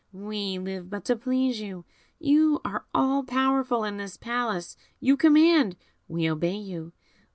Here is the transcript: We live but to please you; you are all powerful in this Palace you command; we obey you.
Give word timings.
We 0.11 0.57
live 0.57 0.89
but 0.89 1.05
to 1.05 1.15
please 1.15 1.61
you; 1.61 1.85
you 2.19 2.59
are 2.65 2.85
all 2.91 3.21
powerful 3.23 3.83
in 3.83 3.97
this 3.97 4.17
Palace 4.17 4.75
you 4.99 5.15
command; 5.15 5.75
we 6.07 6.27
obey 6.27 6.55
you. 6.57 6.93